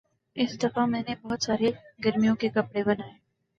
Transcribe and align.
اس 0.35 0.61
دفعہ 0.63 0.85
میں 0.85 1.01
نے 1.07 1.15
بہت 1.21 1.43
سارے 1.43 1.71
گرمیوں 2.05 2.35
کے 2.35 2.49
کپڑے 2.49 2.83
بنائے 2.83 3.11